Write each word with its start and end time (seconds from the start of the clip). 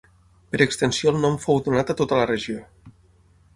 Per 0.55 0.61
extensió 0.65 1.11
el 1.13 1.19
nom 1.27 1.37
fou 1.45 1.61
donat 1.69 1.93
a 1.95 1.99
tota 2.01 2.19
la 2.23 2.27
regió. 2.35 2.67